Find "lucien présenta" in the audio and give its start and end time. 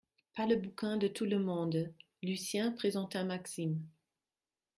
2.23-3.23